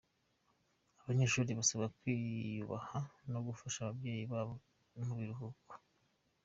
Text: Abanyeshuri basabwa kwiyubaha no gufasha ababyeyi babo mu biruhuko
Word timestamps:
Abanyeshuri 1.01 1.51
basabwa 1.59 1.87
kwiyubaha 1.97 2.99
no 3.31 3.39
gufasha 3.47 3.77
ababyeyi 3.81 4.23
babo 4.31 4.55
mu 5.07 5.13
biruhuko 5.19 5.73